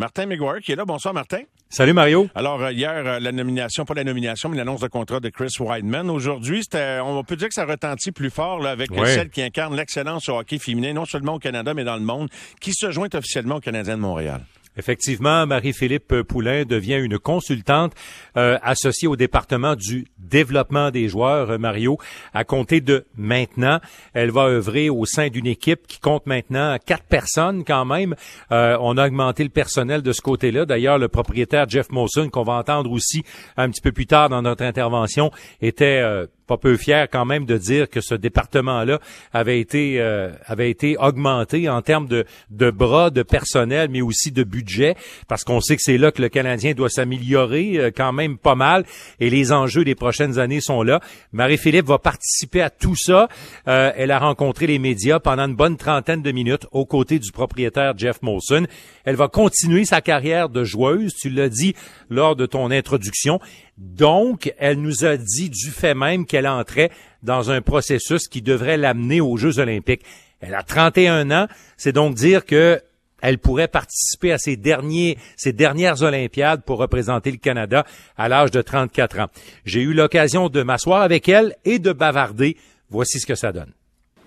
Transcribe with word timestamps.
Martin 0.00 0.24
McGuire 0.24 0.60
qui 0.64 0.72
est 0.72 0.76
là. 0.76 0.86
Bonsoir, 0.86 1.12
Martin. 1.12 1.42
Salut 1.68 1.92
Mario. 1.92 2.26
Alors 2.34 2.62
euh, 2.62 2.72
hier 2.72 2.90
euh, 2.90 3.20
la 3.20 3.32
nomination, 3.32 3.84
pas 3.84 3.92
la 3.92 4.02
nomination, 4.02 4.48
mais 4.48 4.56
l'annonce 4.56 4.80
de 4.80 4.88
contrat 4.88 5.20
de 5.20 5.28
Chris 5.28 5.52
Weidman. 5.60 6.08
Aujourd'hui, 6.08 6.66
on 7.04 7.22
peut 7.22 7.36
dire 7.36 7.48
que 7.48 7.54
ça 7.54 7.66
retentit 7.66 8.10
plus 8.10 8.30
fort 8.30 8.60
là, 8.60 8.70
avec 8.70 8.88
celle 9.04 9.28
qui 9.28 9.42
incarne 9.42 9.76
l'excellence 9.76 10.30
au 10.30 10.38
hockey 10.38 10.58
féminin, 10.58 10.94
non 10.94 11.04
seulement 11.04 11.34
au 11.34 11.38
Canada 11.38 11.74
mais 11.74 11.84
dans 11.84 11.96
le 11.96 12.02
monde, 12.02 12.30
qui 12.62 12.72
se 12.72 12.90
joint 12.90 13.10
officiellement 13.12 13.56
au 13.56 13.60
Canadien 13.60 13.98
de 13.98 14.00
Montréal. 14.00 14.40
Effectivement, 14.76 15.46
Marie-Philippe 15.46 16.22
Poulain 16.22 16.64
devient 16.64 17.00
une 17.02 17.18
consultante 17.18 17.92
euh, 18.36 18.58
associée 18.62 19.08
au 19.08 19.16
département 19.16 19.74
du 19.74 20.06
développement 20.18 20.90
des 20.90 21.08
joueurs, 21.08 21.50
euh, 21.50 21.58
Mario, 21.58 21.98
à 22.32 22.44
compter 22.44 22.80
de 22.80 23.04
maintenant. 23.16 23.80
Elle 24.14 24.30
va 24.30 24.42
œuvrer 24.42 24.88
au 24.88 25.04
sein 25.06 25.28
d'une 25.28 25.46
équipe 25.46 25.86
qui 25.86 25.98
compte 25.98 26.26
maintenant 26.26 26.76
quatre 26.84 27.04
personnes 27.04 27.64
quand 27.64 27.84
même. 27.84 28.14
Euh, 28.52 28.76
on 28.80 28.96
a 28.96 29.06
augmenté 29.06 29.42
le 29.42 29.50
personnel 29.50 30.02
de 30.02 30.12
ce 30.12 30.20
côté-là. 30.20 30.66
D'ailleurs, 30.66 30.98
le 30.98 31.08
propriétaire 31.08 31.68
Jeff 31.68 31.90
Mawson, 31.90 32.28
qu'on 32.28 32.44
va 32.44 32.54
entendre 32.54 32.90
aussi 32.92 33.24
un 33.56 33.70
petit 33.70 33.80
peu 33.80 33.92
plus 33.92 34.06
tard 34.06 34.28
dans 34.28 34.42
notre 34.42 34.64
intervention, 34.64 35.30
était 35.60 36.02
pas 36.50 36.56
peu 36.56 36.76
fier 36.76 37.06
quand 37.08 37.24
même 37.24 37.44
de 37.44 37.56
dire 37.56 37.88
que 37.88 38.00
ce 38.00 38.16
département-là 38.16 38.98
avait 39.32 39.60
été 39.60 40.00
euh, 40.00 40.32
avait 40.46 40.68
été 40.68 40.96
augmenté 40.98 41.68
en 41.68 41.80
termes 41.80 42.08
de, 42.08 42.24
de 42.50 42.72
bras, 42.72 43.10
de 43.10 43.22
personnel, 43.22 43.88
mais 43.88 44.00
aussi 44.00 44.32
de 44.32 44.42
budget, 44.42 44.96
parce 45.28 45.44
qu'on 45.44 45.60
sait 45.60 45.76
que 45.76 45.82
c'est 45.84 45.96
là 45.96 46.10
que 46.10 46.20
le 46.20 46.28
Canadien 46.28 46.72
doit 46.72 46.88
s'améliorer 46.88 47.78
euh, 47.78 47.90
quand 47.96 48.12
même 48.12 48.36
pas 48.36 48.56
mal, 48.56 48.84
et 49.20 49.30
les 49.30 49.52
enjeux 49.52 49.84
des 49.84 49.94
prochaines 49.94 50.40
années 50.40 50.60
sont 50.60 50.82
là. 50.82 50.98
Marie-Philippe 51.32 51.86
va 51.86 51.98
participer 51.98 52.62
à 52.62 52.70
tout 52.70 52.96
ça. 52.96 53.28
Euh, 53.68 53.92
elle 53.94 54.10
a 54.10 54.18
rencontré 54.18 54.66
les 54.66 54.80
médias 54.80 55.20
pendant 55.20 55.46
une 55.46 55.54
bonne 55.54 55.76
trentaine 55.76 56.20
de 56.20 56.32
minutes 56.32 56.66
aux 56.72 56.84
côtés 56.84 57.20
du 57.20 57.30
propriétaire 57.30 57.96
Jeff 57.96 58.22
Molson. 58.22 58.66
Elle 59.04 59.14
va 59.14 59.28
continuer 59.28 59.84
sa 59.84 60.00
carrière 60.00 60.48
de 60.48 60.64
joueuse, 60.64 61.14
tu 61.14 61.30
l'as 61.30 61.48
dit 61.48 61.76
lors 62.08 62.34
de 62.34 62.46
ton 62.46 62.72
introduction. 62.72 63.38
Donc, 63.80 64.52
elle 64.58 64.78
nous 64.78 65.06
a 65.06 65.16
dit 65.16 65.48
du 65.48 65.70
fait 65.70 65.94
même 65.94 66.26
qu'elle 66.26 66.46
entrait 66.46 66.90
dans 67.22 67.50
un 67.50 67.62
processus 67.62 68.28
qui 68.28 68.42
devrait 68.42 68.76
l'amener 68.76 69.22
aux 69.22 69.38
Jeux 69.38 69.58
olympiques. 69.58 70.02
Elle 70.40 70.54
a 70.54 70.62
31 70.62 71.30
ans, 71.30 71.48
c'est 71.78 71.92
donc 71.92 72.14
dire 72.14 72.44
que 72.44 72.80
elle 73.22 73.38
pourrait 73.38 73.68
participer 73.68 74.32
à 74.32 74.38
ses 74.38 74.56
derniers, 74.56 75.18
ses 75.36 75.52
dernières 75.52 76.02
Olympiades 76.02 76.62
pour 76.62 76.78
représenter 76.78 77.30
le 77.30 77.36
Canada 77.38 77.86
à 78.16 78.28
l'âge 78.28 78.50
de 78.50 78.62
34 78.62 79.20
ans. 79.20 79.28
J'ai 79.64 79.82
eu 79.82 79.92
l'occasion 79.92 80.48
de 80.48 80.62
m'asseoir 80.62 81.02
avec 81.02 81.28
elle 81.28 81.54
et 81.64 81.78
de 81.78 81.92
bavarder. 81.92 82.56
Voici 82.90 83.18
ce 83.18 83.26
que 83.26 83.34
ça 83.34 83.52
donne. 83.52 83.72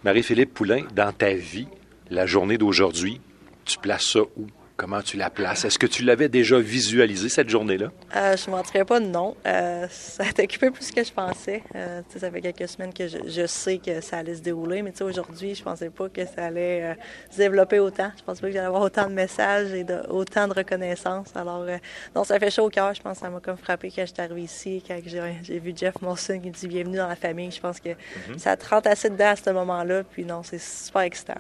Marie-Philippe 0.04 0.54
Poulain, 0.54 0.84
dans 0.96 1.12
ta 1.12 1.34
vie, 1.34 1.68
la 2.10 2.26
journée 2.26 2.58
d'aujourd'hui, 2.58 3.22
tu 3.66 3.78
places 3.80 4.06
ça 4.06 4.20
où? 4.22 4.48
Comment 4.84 5.02
tu 5.02 5.16
la 5.16 5.30
places? 5.30 5.64
Est-ce 5.64 5.80
que 5.80 5.88
tu 5.88 6.04
l'avais 6.04 6.28
déjà 6.28 6.60
visualisé 6.60 7.30
cette 7.30 7.48
journée-là? 7.48 7.88
Euh, 8.18 8.36
je 8.36 8.50
ne 8.50 8.56
mentirais 8.58 8.84
pas, 8.84 9.00
non. 9.00 9.38
Euh, 9.48 9.88
ça 9.90 10.24
a 10.26 10.44
occupé 10.44 10.72
plus 10.72 10.92
que 10.92 11.02
je 11.02 11.14
pensais. 11.14 11.64
Euh, 11.74 12.02
ça 12.14 12.30
fait 12.30 12.42
quelques 12.42 12.68
semaines 12.68 12.94
que 12.94 13.08
je, 13.08 13.46
sais 13.46 13.78
que 13.78 14.02
ça 14.02 14.18
allait 14.18 14.36
se 14.36 14.42
dérouler, 14.42 14.82
mais 14.82 14.92
aujourd'hui, 15.02 15.56
je 15.56 15.64
pensais 15.64 15.90
pas 15.90 16.10
que 16.10 16.26
ça 16.26 16.48
allait 16.48 16.98
se 17.32 17.38
développer 17.38 17.80
autant. 17.80 18.12
Je 18.18 18.24
pensais 18.24 18.42
pas 18.42 18.48
que 18.48 18.54
j'allais 18.54 18.66
avoir 18.66 18.82
autant 18.82 19.08
de 19.08 19.14
messages 19.14 19.72
et 19.72 19.86
de, 19.86 20.02
autant 20.10 20.50
de 20.50 20.54
reconnaissance. 20.54 21.30
Alors, 21.34 21.66
non, 22.14 22.26
ça 22.26 22.38
fait 22.38 22.52
chaud 22.52 22.66
au 22.66 22.70
cœur. 22.70 22.94
Je 22.94 23.02
pense 23.02 23.20
que 23.20 23.24
ça 23.24 23.30
m'a 23.30 23.40
comme 23.40 23.56
frappé 23.56 23.90
quand 23.90 24.06
je 24.06 24.12
suis 24.12 24.22
arrivée 24.22 24.42
ici, 24.42 24.84
quand 24.86 25.00
j'ai 25.06 25.60
vu 25.60 25.72
Jeff 25.74 26.02
Monson 26.02 26.42
qui 26.42 26.50
me 26.50 26.54
dit 26.54 26.68
bienvenue 26.68 26.98
dans 26.98 27.08
la 27.08 27.16
famille. 27.16 27.52
Je 27.52 27.62
pense 27.62 27.80
que 27.80 27.92
mm-hmm. 27.92 28.38
ça 28.38 28.58
te 28.58 28.68
rentre 28.68 28.90
assez 28.90 29.10
dedans 29.10 29.30
à 29.30 29.38
ce 29.38 29.50
moment-là. 29.50 30.04
Puis 30.04 30.26
non, 30.26 30.44
c'est 30.44 30.60
super 30.60 31.04
excitant. 31.04 31.36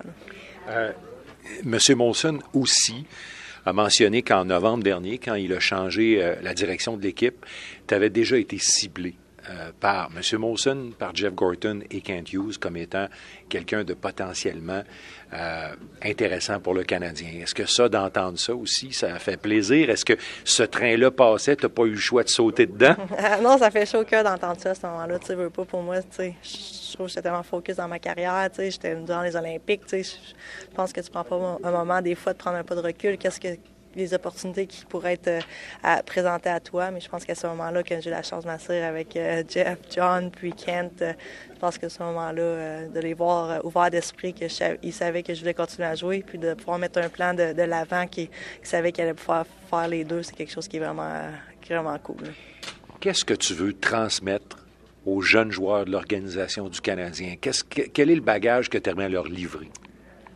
M. 1.65 1.77
Molson 1.95 2.39
aussi 2.53 3.05
a 3.65 3.73
mentionné 3.73 4.21
qu'en 4.21 4.45
novembre 4.45 4.83
dernier, 4.83 5.17
quand 5.17 5.35
il 5.35 5.53
a 5.53 5.59
changé 5.59 6.21
euh, 6.21 6.35
la 6.41 6.53
direction 6.53 6.97
de 6.97 7.03
l'équipe, 7.03 7.45
tu 7.87 7.93
avais 7.93 8.09
déjà 8.09 8.37
été 8.37 8.57
ciblé 8.59 9.15
euh, 9.49 9.71
par 9.79 10.09
M. 10.15 10.39
Molson, 10.39 10.91
par 10.97 11.13
Jeff 11.13 11.33
Gorton 11.33 11.81
et 11.91 12.01
Kent 12.01 12.31
Hughes 12.31 12.57
comme 12.57 12.77
étant 12.77 13.07
quelqu'un 13.49 13.83
de 13.83 13.93
potentiellement 13.93 14.83
euh, 15.33 15.75
intéressant 16.01 16.59
pour 16.59 16.73
le 16.73 16.83
Canadien. 16.83 17.41
Est-ce 17.41 17.53
que 17.53 17.65
ça, 17.65 17.89
d'entendre 17.89 18.39
ça 18.39 18.55
aussi, 18.55 18.93
ça 18.93 19.19
fait 19.19 19.35
plaisir? 19.35 19.89
Est-ce 19.89 20.05
que 20.05 20.13
ce 20.45 20.63
train-là 20.63 21.11
passait, 21.11 21.55
tu 21.55 21.65
n'as 21.65 21.69
pas 21.69 21.83
eu 21.83 21.91
le 21.91 21.97
choix 21.97 22.23
de 22.23 22.29
sauter 22.29 22.67
dedans? 22.67 22.95
non, 23.41 23.57
ça 23.57 23.69
fait 23.69 23.85
chaud 23.85 24.01
au 24.01 24.05
cœur 24.05 24.23
d'entendre 24.23 24.59
ça 24.59 24.69
à 24.71 24.75
ce 24.75 24.85
moment-là. 24.87 25.19
Tu 25.19 25.27
sais, 25.27 25.35
pas 25.35 25.65
pour 25.65 25.81
moi, 25.81 25.97
je 25.99 26.93
trouve 26.93 27.07
que 27.07 27.09
j'étais 27.09 27.23
tellement 27.23 27.43
focus 27.43 27.75
dans 27.75 27.87
ma 27.87 27.99
carrière, 27.99 28.49
j'étais 28.57 28.95
dans 28.95 29.21
les 29.21 29.35
Olympiques, 29.35 29.81
je 29.91 30.75
pense 30.75 30.93
que 30.93 31.01
tu 31.01 31.11
prends 31.11 31.23
pas 31.23 31.59
un 31.63 31.71
moment 31.71 32.01
des 32.01 32.15
fois 32.15 32.33
de 32.33 32.37
prendre 32.37 32.57
un 32.57 32.63
pas 32.63 32.75
de 32.75 32.81
recul. 32.81 33.17
Qu'est-ce 33.17 33.39
que 33.39 33.57
les 33.95 34.13
opportunités 34.13 34.67
qui 34.67 34.85
pourraient 34.85 35.13
être 35.13 35.27
euh, 35.85 36.01
présentées 36.05 36.49
à 36.49 36.59
toi. 36.59 36.91
Mais 36.91 36.99
je 36.99 37.09
pense 37.09 37.25
qu'à 37.25 37.35
ce 37.35 37.47
moment-là, 37.47 37.83
quand 37.83 37.99
j'ai 38.01 38.09
la 38.09 38.23
chance 38.23 38.43
de 38.43 38.49
m'asseoir 38.49 38.83
avec 38.83 39.15
euh, 39.15 39.43
Jeff, 39.47 39.77
John, 39.93 40.31
puis 40.31 40.53
Kent, 40.53 41.01
euh, 41.01 41.13
je 41.53 41.59
pense 41.59 41.77
que 41.77 41.89
ce 41.89 42.01
moment-là, 42.03 42.87
de 42.87 42.99
les 42.99 43.13
voir 43.13 43.63
ouverts 43.65 43.89
d'esprit, 43.91 44.33
qu'ils 44.33 44.93
savaient 44.93 45.23
que 45.23 45.33
je 45.33 45.39
voulais 45.39 45.53
continuer 45.53 45.87
à 45.87 45.95
jouer, 45.95 46.23
puis 46.25 46.37
de 46.37 46.53
pouvoir 46.53 46.77
mettre 46.77 46.99
un 46.99 47.09
plan 47.09 47.33
de, 47.33 47.61
l'avant 47.63 48.07
qu'ils 48.07 48.29
savaient 48.61 48.91
qu'ils 48.91 49.03
allaient 49.05 49.13
pouvoir 49.13 49.45
faire 49.69 49.87
les 49.87 50.03
deux, 50.03 50.23
c'est 50.23 50.35
quelque 50.35 50.51
chose 50.51 50.67
qui 50.67 50.77
est 50.77 50.81
vraiment, 50.81 51.21
vraiment 51.67 51.97
cool. 51.99 52.33
Qu'est-ce 52.99 53.23
que 53.23 53.33
tu 53.33 53.53
veux 53.53 53.73
transmettre 53.73 54.57
aux 55.05 55.21
jeunes 55.21 55.51
joueurs 55.51 55.85
de 55.85 55.91
l'organisation 55.91 56.67
du 56.69 56.81
Canadien? 56.81 57.35
quel 57.39 58.09
est 58.09 58.15
le 58.15 58.21
bagage 58.21 58.69
que 58.69 58.77
tu 58.77 58.89
aimerais 58.89 59.09
leur 59.09 59.25
livrer? 59.25 59.69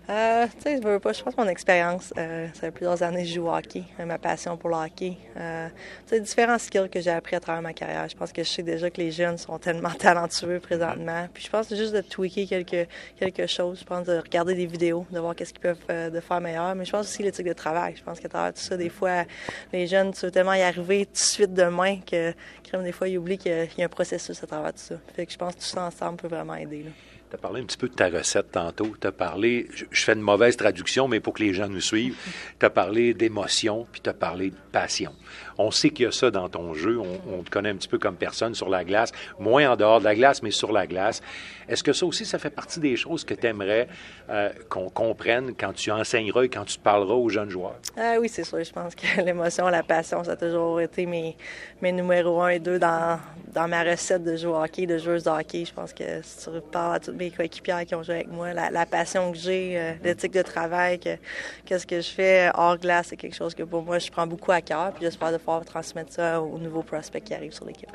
Euh, 0.09 0.47
tu 0.55 0.61
sais, 0.61 0.79
je 0.81 0.87
veux 0.87 0.99
pas, 0.99 1.11
je 1.11 1.21
pense 1.21 1.35
que 1.35 1.41
mon 1.41 1.49
expérience, 1.49 2.13
euh, 2.17 2.47
ça 2.53 2.61
fait 2.61 2.71
plusieurs 2.71 3.03
années 3.03 3.23
que 3.23 3.27
je 3.27 3.35
joue 3.35 3.47
au 3.47 3.53
hockey, 3.53 3.83
euh, 3.99 4.05
ma 4.05 4.17
passion 4.17 4.55
pour 4.55 4.69
le 4.69 4.77
hockey. 4.77 5.17
Euh, 5.35 5.67
tu 6.07 6.15
sais, 6.15 6.21
différents 6.21 6.57
skills 6.57 6.89
que 6.89 7.01
j'ai 7.01 7.11
appris 7.11 7.35
à 7.35 7.41
travers 7.41 7.61
ma 7.61 7.73
carrière. 7.73 8.07
Je 8.07 8.15
pense 8.15 8.31
que 8.31 8.41
je 8.41 8.47
sais 8.47 8.63
déjà 8.63 8.89
que 8.89 9.01
les 9.01 9.11
jeunes 9.11 9.37
sont 9.37 9.59
tellement 9.59 9.89
talentueux 9.99 10.61
présentement. 10.61 11.27
Puis 11.33 11.43
je 11.43 11.49
pense 11.49 11.75
juste 11.75 11.93
de 11.93 11.99
tweaker 11.99 12.47
quelque, 12.47 12.87
quelque 13.19 13.47
chose. 13.47 13.79
Je 13.81 13.83
pense 13.83 14.07
de 14.07 14.17
regarder 14.17 14.55
des 14.55 14.65
vidéos, 14.65 15.05
de 15.11 15.19
voir 15.19 15.35
qu'est-ce 15.35 15.51
qu'ils 15.51 15.61
peuvent 15.61 15.77
euh, 15.89 16.09
de 16.09 16.21
faire 16.21 16.39
meilleur. 16.39 16.73
Mais 16.75 16.85
je 16.85 16.91
pense 16.91 17.07
aussi 17.07 17.21
l'éthique 17.21 17.47
de 17.47 17.53
travail. 17.53 17.95
Je 17.97 18.03
pense 18.03 18.21
qu'à 18.21 18.29
travers 18.29 18.53
tout 18.53 18.61
ça, 18.61 18.77
des 18.77 18.89
fois, 18.89 19.25
les 19.73 19.87
jeunes, 19.87 20.13
tu 20.13 20.25
veux 20.25 20.31
tellement 20.31 20.53
y 20.53 20.61
arriver 20.61 21.05
tout 21.05 21.11
de 21.11 21.17
suite 21.17 21.53
demain 21.53 21.99
que, 21.99 22.33
crème, 22.63 22.83
des 22.83 22.93
fois, 22.93 23.09
ils 23.09 23.17
oublient 23.17 23.37
qu'il 23.37 23.67
y 23.77 23.81
a 23.81 23.85
un 23.85 23.89
processus 23.89 24.41
à 24.41 24.47
travers 24.47 24.71
tout 24.71 24.79
ça. 24.79 24.95
Fait 25.17 25.25
que 25.25 25.33
je 25.33 25.37
pense 25.37 25.53
que 25.55 25.59
tout 25.59 25.65
ça 25.65 25.83
ensemble 25.83 26.15
peut 26.15 26.29
vraiment 26.29 26.55
aider. 26.55 26.83
Là. 26.83 26.91
Tu 27.29 27.35
as 27.35 27.39
parlé 27.39 27.61
un 27.61 27.65
petit 27.65 27.77
peu 27.77 27.89
de 27.89 27.93
ta 27.93 28.09
recette 28.09 28.51
tantôt. 28.51 28.93
Tu 29.01 29.05
as 29.05 29.11
parlé, 29.11 29.67
je, 29.91 30.03
fais 30.03 30.13
une 30.13 30.21
mauvaise 30.21 30.55
traduction, 30.55 31.09
mais 31.09 31.19
pour 31.19 31.33
que 31.33 31.43
les 31.43 31.53
gens 31.53 31.67
nous 31.67 31.81
suivent, 31.81 32.15
tu 32.59 32.65
as 32.65 32.69
parlé 32.69 33.13
d'émotion, 33.13 33.85
puis 33.91 33.99
tu 33.99 34.09
as 34.09 34.13
parlé 34.13 34.51
de 34.51 34.55
passion. 34.71 35.11
On 35.57 35.71
sait 35.71 35.89
qu'il 35.89 36.05
y 36.05 36.07
a 36.07 36.11
ça 36.11 36.31
dans 36.31 36.47
ton 36.47 36.73
jeu. 36.73 36.99
On, 36.99 37.43
te 37.43 37.49
connaît 37.49 37.69
un 37.69 37.75
petit 37.75 37.87
peu 37.87 37.97
comme 37.97 38.15
personne 38.15 38.55
sur 38.55 38.69
la 38.69 38.83
glace, 38.83 39.11
moins 39.39 39.71
en 39.71 39.75
dehors 39.75 39.99
de 39.99 40.05
la 40.05 40.15
glace, 40.15 40.41
mais 40.41 40.51
sur 40.51 40.71
la 40.71 40.87
glace. 40.87 41.21
Est-ce 41.67 41.83
que 41.83 41.91
ça 41.91 42.05
aussi, 42.05 42.25
ça 42.25 42.39
fait 42.39 42.49
partie 42.49 42.79
des 42.79 42.95
choses 42.95 43.25
que 43.25 43.33
tu 43.33 43.45
aimerais 43.45 43.87
euh, 44.29 44.49
qu'on 44.69 44.89
comprenne 44.89 45.53
quand 45.53 45.73
tu 45.73 45.91
enseigneras 45.91 46.43
et 46.43 46.49
quand 46.49 46.63
tu 46.63 46.79
parleras 46.79 47.15
aux 47.15 47.29
jeunes 47.29 47.49
joueurs? 47.49 47.75
Ah 47.97 48.15
oui, 48.19 48.29
c'est 48.29 48.43
sûr. 48.43 48.63
Je 48.63 48.71
pense 48.71 48.95
que 48.95 49.21
l'émotion, 49.25 49.67
la 49.67 49.83
passion, 49.83 50.23
ça 50.23 50.31
a 50.31 50.35
toujours 50.37 50.79
été 50.79 51.05
mes, 51.05 51.35
mes 51.81 51.91
numéros 51.91 52.41
un 52.41 52.49
et 52.49 52.59
deux 52.59 52.79
dans, 52.79 53.19
dans 53.53 53.67
ma 53.67 53.83
recette 53.83 54.23
de 54.23 54.37
joueur 54.37 54.61
hockey, 54.61 54.85
de 54.85 54.97
joueuse 54.97 55.23
de 55.23 55.29
hockey. 55.29 55.65
Je 55.65 55.73
pense 55.73 55.91
que 55.91 56.21
si 56.21 56.49
tu 56.49 56.61
parles 56.71 56.95
à 56.95 56.99
tous 56.99 57.16
mes 57.17 57.31
coéquipiers 57.31 57.85
qui 57.85 57.95
ont 57.95 58.03
joué 58.03 58.15
avec 58.15 58.27
moi, 58.27 58.53
la, 58.53 58.85
passion 58.85 59.31
que 59.31 59.37
j'ai, 59.37 59.77
euh, 59.77 59.93
l'éthique 60.03 60.33
de 60.33 60.41
travail, 60.41 60.99
que, 60.99 61.17
qu'est-ce 61.65 61.85
que 61.85 61.99
je 61.99 62.09
fais 62.09 62.49
hors 62.53 62.77
glace, 62.77 63.07
c'est 63.09 63.17
quelque 63.17 63.35
chose 63.35 63.53
que 63.53 63.63
pour 63.63 63.83
moi, 63.83 63.99
je 63.99 64.09
prends 64.09 64.27
beaucoup 64.27 64.51
à 64.51 64.61
cœur. 64.61 64.91
Puis 64.93 65.03
j'espère 65.03 65.31
de 65.31 65.37
pouvoir 65.37 65.65
transmettre 65.65 66.13
ça 66.13 66.41
aux 66.41 66.57
nouveaux 66.57 66.83
prospects 66.83 67.23
qui 67.23 67.33
arrivent 67.33 67.53
sur 67.53 67.65
l'équipe. 67.65 67.89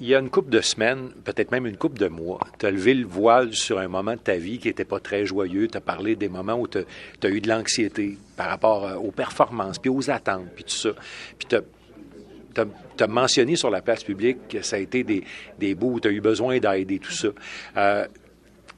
Il 0.00 0.06
y 0.06 0.14
a 0.14 0.20
une 0.20 0.30
couple 0.30 0.50
de 0.50 0.60
semaines, 0.60 1.08
peut-être 1.24 1.50
même 1.50 1.66
une 1.66 1.76
couple 1.76 1.98
de 1.98 2.06
mois, 2.06 2.38
tu 2.60 2.66
as 2.66 2.70
levé 2.70 2.94
le 2.94 3.04
voile 3.04 3.52
sur 3.52 3.80
un 3.80 3.88
moment 3.88 4.12
de 4.12 4.20
ta 4.20 4.36
vie 4.36 4.58
qui 4.58 4.68
n'était 4.68 4.84
pas 4.84 5.00
très 5.00 5.26
joyeux. 5.26 5.66
Tu 5.66 5.76
as 5.76 5.80
parlé 5.80 6.14
des 6.14 6.28
moments 6.28 6.54
où 6.54 6.68
tu 6.68 6.78
as, 6.78 7.28
eu 7.28 7.40
de 7.40 7.48
l'anxiété 7.48 8.16
par 8.36 8.48
rapport 8.48 8.86
euh, 8.86 8.94
aux 8.94 9.10
performances, 9.10 9.80
puis 9.80 9.90
aux 9.90 10.08
attentes, 10.08 10.46
puis 10.54 10.62
tout 10.62 10.76
ça. 10.76 10.90
Puis 11.36 11.48
tu 11.48 11.56
as, 13.02 13.06
mentionné 13.08 13.56
sur 13.56 13.70
la 13.70 13.82
place 13.82 14.04
publique 14.04 14.46
que 14.48 14.62
ça 14.62 14.76
a 14.76 14.78
été 14.78 15.02
des, 15.02 15.24
des 15.58 15.74
bouts 15.74 15.94
où 15.94 16.00
tu 16.00 16.06
as 16.06 16.12
eu 16.12 16.20
besoin 16.20 16.58
d'aide 16.58 16.92
et 16.92 17.00
tout 17.00 17.12
ça. 17.12 17.28
Euh, 17.76 18.06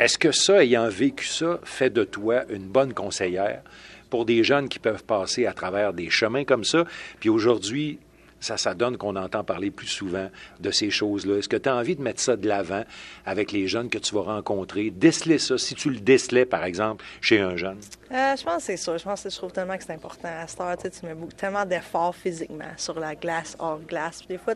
est-ce 0.01 0.19
que 0.19 0.33
ça, 0.33 0.65
ayant 0.65 0.89
vécu 0.89 1.27
ça, 1.27 1.61
fait 1.63 1.91
de 1.91 2.05
toi 2.05 2.45
une 2.49 2.67
bonne 2.67 2.95
conseillère 2.95 3.63
pour 4.09 4.25
des 4.25 4.43
jeunes 4.43 4.69
qui 4.69 4.79
peuvent 4.79 5.05
passer 5.05 5.47
à 5.47 5.53
travers 5.53 5.93
des 5.93 6.11
chemins 6.11 6.45
comme 6.45 6.65
ça, 6.65 6.85
puis 7.21 7.29
aujourd'hui 7.29 7.99
ça, 8.41 8.57
ça 8.57 8.75
donne 8.75 8.97
qu'on 8.97 9.17
entend 9.17 9.45
parler 9.45 9.71
plus 9.71 9.87
souvent 9.87 10.31
de 10.61 10.71
ces 10.71 10.91
choses-là. 10.91 11.37
Est-ce 11.37 11.49
que 11.49 11.59
tu 11.59 11.69
as 11.69 11.77
envie 11.77 11.95
de 11.95 12.03
mettre 12.03 12.21
ça 12.21 12.37
de 12.37 12.49
l'avant 12.49 12.85
avec 13.27 13.53
les 13.53 13.69
jeunes 13.69 13.91
que 13.91 13.99
tu 13.99 14.15
vas 14.15 14.23
rencontrer? 14.23 14.91
Déceler 14.91 15.39
ça, 15.39 15.59
si 15.59 15.75
tu 15.75 15.91
le 15.91 16.01
décelais, 16.01 16.47
par 16.47 16.65
exemple, 16.65 17.05
chez 17.21 17.41
un 17.41 17.57
jeune? 17.57 17.77
Euh, 18.13 18.35
je 18.37 18.43
pense 18.43 18.57
que 18.57 18.63
c'est 18.63 18.77
ça. 18.77 18.97
Je 18.97 19.05
pense 19.05 19.23
que 19.23 19.31
je 19.31 19.37
trouve 19.37 19.53
tellement 19.53 19.77
que 19.77 19.85
c'est 19.85 19.93
important. 19.93 20.29
À 20.29 20.47
cette 20.47 20.61
heure, 20.61 20.77
tu 20.77 21.07
mets 21.07 21.15
beaucoup, 21.15 21.33
tellement 21.33 21.65
d'efforts 21.65 22.15
physiquement 22.15 22.65
sur 22.77 22.99
la 22.99 23.15
glace, 23.15 23.57
hors 23.59 23.79
glace. 23.79 24.23
des 24.29 24.39
fois, 24.39 24.55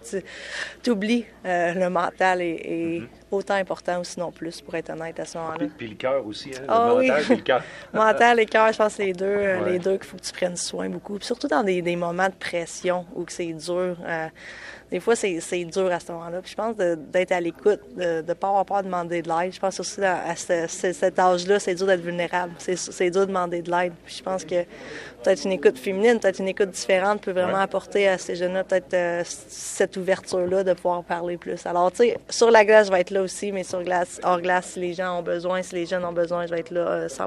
tu 0.82 0.90
oublies 0.90 1.24
euh, 1.46 1.74
le 1.74 1.88
mental 1.88 2.42
est, 2.42 3.00
mm-hmm. 3.00 3.06
autant 3.30 3.54
important 3.54 4.00
ou 4.00 4.04
sinon 4.04 4.32
plus, 4.32 4.60
pour 4.60 4.74
être 4.74 4.90
honnête 4.90 5.20
à 5.20 5.24
ce 5.24 5.38
moment-là. 5.38 5.66
Puis, 5.76 5.88
le 5.88 5.94
cœur 5.94 6.26
aussi, 6.26 6.50
hein? 6.50 6.64
Ah 6.66 6.94
le 6.96 7.06
mental 7.06 7.22
et 7.30 7.36
le 7.36 7.42
cœur. 7.42 7.62
mental 7.92 8.40
et 8.40 8.46
cœur, 8.46 8.72
je 8.72 8.78
pense 8.78 8.96
que 8.96 9.02
les 9.02 9.12
deux, 9.12 9.24
euh, 9.24 9.64
les 9.70 9.78
deux 9.78 9.98
qu'il 9.98 10.06
faut 10.06 10.16
que 10.16 10.22
tu 10.22 10.32
prennes 10.32 10.56
soin 10.56 10.88
beaucoup. 10.88 11.20
surtout 11.20 11.46
dans 11.46 11.62
des, 11.62 11.80
des, 11.80 11.96
moments 11.96 12.28
de 12.28 12.34
pression 12.34 13.06
où 13.14 13.24
c'est 13.28 13.52
dur 13.52 13.96
des 14.90 15.00
fois, 15.00 15.16
c'est 15.16 15.64
dur 15.64 15.90
à 15.90 16.00
ce 16.00 16.12
moment-là. 16.12 16.40
Puis 16.40 16.52
je 16.52 16.56
pense 16.56 16.76
d'être 16.76 17.32
à 17.32 17.40
l'écoute, 17.40 17.80
de 17.96 18.22
ne 18.26 18.34
pas 18.34 18.48
avoir 18.48 18.64
peur 18.64 18.78
de 18.78 18.84
demander 18.84 19.22
de 19.22 19.28
l'aide. 19.28 19.52
Je 19.52 19.60
pense 19.60 19.80
aussi 19.80 20.02
à, 20.04 20.34
cet 20.36 21.18
âge-là, 21.18 21.58
c'est 21.58 21.74
dur 21.74 21.86
d'être 21.86 22.02
vulnérable. 22.02 22.52
C'est 22.58 23.10
dur 23.10 23.22
de 23.22 23.26
demander 23.26 23.62
de 23.62 23.70
l'aide. 23.70 23.92
Puis 24.04 24.16
je 24.18 24.22
pense 24.22 24.44
que 24.44 24.62
peut-être 25.22 25.44
une 25.44 25.52
écoute 25.52 25.78
féminine, 25.78 26.20
peut-être 26.20 26.38
une 26.38 26.48
écoute 26.48 26.70
différente 26.70 27.22
peut 27.22 27.32
vraiment 27.32 27.58
apporter 27.58 28.08
à 28.08 28.18
ces 28.18 28.36
jeunes-là 28.36 28.64
peut-être 28.64 28.94
euh, 28.94 29.22
cette 29.24 29.96
ouverture-là 29.96 30.64
de 30.64 30.72
pouvoir 30.74 31.02
parler 31.02 31.36
plus. 31.36 31.64
Alors, 31.66 31.90
tu 31.90 31.98
sais, 31.98 32.18
sur 32.28 32.50
la 32.50 32.64
glace, 32.64 32.88
je 32.88 32.92
vais 32.92 33.00
être 33.00 33.10
là 33.10 33.22
aussi, 33.22 33.52
mais 33.52 33.64
sur 33.64 33.82
glace, 33.82 34.20
hors 34.22 34.40
glace, 34.40 34.72
si 34.72 34.80
les 34.80 34.94
gens 34.94 35.18
ont 35.18 35.22
besoin, 35.22 35.62
si 35.62 35.74
les 35.74 35.86
jeunes 35.86 36.04
ont 36.04 36.12
besoin, 36.12 36.46
je 36.46 36.50
vais 36.50 36.60
être 36.60 36.70
là 36.70 37.08
100 37.08 37.24
euh, 37.24 37.26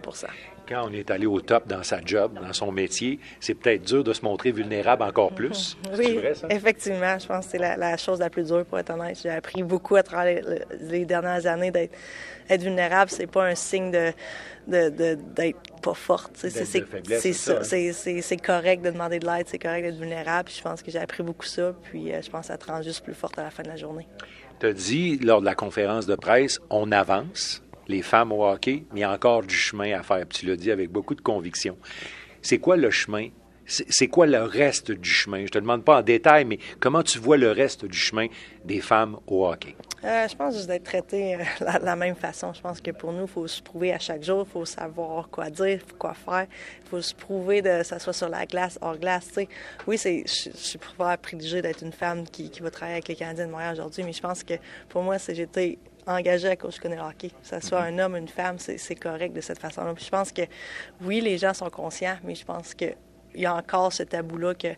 quand 0.67 0.87
on 0.87 0.93
est 0.93 1.09
allé 1.11 1.25
au 1.25 1.39
top 1.41 1.67
dans 1.67 1.83
sa 1.83 2.01
job, 2.03 2.33
dans 2.41 2.53
son 2.53 2.71
métier, 2.71 3.19
c'est 3.39 3.53
peut-être 3.53 3.83
dur 3.83 4.03
de 4.03 4.13
se 4.13 4.23
montrer 4.23 4.51
vulnérable 4.51 5.03
encore 5.03 5.31
plus. 5.31 5.77
Oui, 5.97 6.17
vrai, 6.17 6.33
ça? 6.33 6.47
effectivement. 6.49 7.17
Je 7.19 7.27
pense 7.27 7.45
que 7.45 7.51
c'est 7.51 7.57
la, 7.57 7.97
chose 7.97 8.19
la 8.19 8.29
plus 8.29 8.47
dure, 8.47 8.65
pour 8.65 8.79
être 8.79 8.91
honnête. 8.91 9.19
J'ai 9.21 9.29
appris 9.29 9.63
beaucoup 9.63 9.95
à 9.95 10.03
travers 10.03 10.43
les, 10.81 11.05
dernières 11.05 11.45
années 11.45 11.71
d'être 11.71 11.95
être 12.49 12.63
vulnérable. 12.63 13.11
C'est 13.11 13.27
pas 13.27 13.45
un 13.45 13.55
signe 13.55 13.91
de 13.91 14.13
d'être 14.67 15.57
pas 15.81 15.93
forte. 15.93 16.31
C'est 16.35 16.49
ça. 17.33 17.63
C'est 17.63 18.37
correct 18.37 18.83
de 18.83 18.91
demander 18.91 19.19
de 19.19 19.25
l'aide, 19.25 19.47
c'est 19.47 19.59
correct 19.59 19.83
d'être 19.83 19.99
vulnérable. 19.99 20.49
je 20.53 20.61
pense 20.61 20.81
que 20.81 20.91
j'ai 20.91 20.99
appris 20.99 21.23
beaucoup 21.23 21.45
ça. 21.45 21.73
Puis 21.83 22.11
euh, 22.11 22.21
je 22.21 22.29
pense 22.29 22.41
que 22.41 22.47
ça 22.47 22.57
te 22.57 22.65
rend 22.69 22.81
juste 22.81 23.03
plus 23.03 23.13
forte 23.13 23.39
à 23.39 23.43
la 23.43 23.49
fin 23.49 23.63
de 23.63 23.69
la 23.69 23.77
journée. 23.77 24.07
Tu 24.59 24.65
as 24.65 24.73
dit 24.73 25.17
lors 25.19 25.39
de 25.39 25.45
la 25.45 25.55
conférence 25.55 26.05
de 26.05 26.15
presse, 26.15 26.59
on 26.69 26.91
avance 26.91 27.61
les 27.87 28.01
femmes 28.01 28.31
au 28.31 28.45
hockey, 28.45 28.83
mais 28.91 28.99
il 28.99 29.01
y 29.01 29.03
a 29.03 29.11
encore 29.11 29.43
du 29.43 29.55
chemin 29.55 29.97
à 29.97 30.03
faire. 30.03 30.27
tu 30.27 30.45
l'as 30.45 30.55
dit 30.55 30.71
avec 30.71 30.91
beaucoup 30.91 31.15
de 31.15 31.21
conviction. 31.21 31.77
C'est 32.41 32.59
quoi 32.59 32.77
le 32.77 32.91
chemin? 32.91 33.29
C'est 33.65 34.07
quoi 34.07 34.27
le 34.27 34.43
reste 34.43 34.91
du 34.91 35.09
chemin? 35.09 35.45
Je 35.45 35.51
te 35.51 35.59
demande 35.59 35.83
pas 35.83 35.97
en 35.97 36.01
détail, 36.01 36.45
mais 36.45 36.57
comment 36.79 37.03
tu 37.03 37.19
vois 37.19 37.35
le 37.35 37.51
reste 37.51 37.83
du 37.83 37.97
chemin 37.97 38.27
des 38.63 38.79
femmes 38.79 39.17
au 39.27 39.45
hockey? 39.45 39.75
Euh, 40.05 40.25
je 40.25 40.35
pense 40.35 40.55
juste 40.55 40.67
d'être 40.67 40.83
traité 40.83 41.35
euh, 41.35 41.39
la, 41.81 41.95
même 41.97 42.15
façon. 42.15 42.53
Je 42.53 42.61
pense 42.61 42.79
que 42.79 42.91
pour 42.91 43.11
nous, 43.11 43.23
il 43.23 43.27
faut 43.27 43.45
se 43.45 43.61
prouver 43.61 43.91
à 43.91 43.99
chaque 43.99 44.23
jour, 44.23 44.45
il 44.47 44.51
faut 44.51 44.63
savoir 44.63 45.29
quoi 45.29 45.49
dire, 45.49 45.81
quoi 45.99 46.13
faire. 46.13 46.47
Il 46.83 46.87
faut 46.87 47.01
se 47.01 47.13
prouver 47.13 47.61
de 47.61 47.83
ça 47.83 47.99
soit 47.99 48.13
sur 48.13 48.29
la 48.29 48.45
glace, 48.45 48.79
hors 48.81 48.97
glace. 48.97 49.37
Oui, 49.85 49.97
c'est, 49.97 50.23
je, 50.25 50.49
je 50.51 50.57
suis 50.57 50.79
privilégiée 51.21 51.61
d'être 51.61 51.83
une 51.83 51.91
femme 51.91 52.23
qui, 52.23 52.49
qui 52.49 52.61
va 52.61 52.71
travailler 52.71 52.95
avec 52.95 53.09
les 53.09 53.15
Canadiens 53.15 53.47
de 53.47 53.51
Montréal 53.51 53.73
aujourd'hui, 53.73 54.03
mais 54.03 54.13
je 54.13 54.21
pense 54.21 54.45
que 54.45 54.53
pour 54.87 55.03
moi, 55.03 55.19
c'est 55.19 55.35
j'étais 55.35 55.77
engagé 56.07 56.49
à 56.49 56.55
connais 56.55 56.95
le 56.95 57.01
hockey. 57.01 57.29
Que 57.29 57.35
ce 57.43 57.59
soit 57.59 57.81
un 57.81 57.99
homme, 57.99 58.15
une 58.15 58.27
femme, 58.27 58.57
c'est 58.59 58.95
correct 58.95 59.33
de 59.33 59.41
cette 59.41 59.59
façon-là. 59.59 59.93
je 59.97 60.09
pense 60.09 60.31
que, 60.31 60.43
oui, 61.01 61.21
les 61.21 61.37
gens 61.37 61.53
sont 61.53 61.69
conscients, 61.69 62.17
mais 62.23 62.35
je 62.35 62.45
pense 62.45 62.73
qu'il 62.73 62.95
y 63.35 63.45
a 63.45 63.53
encore 63.53 63.93
ce 63.93 64.03
tabou-là 64.03 64.53
que, 64.55 64.69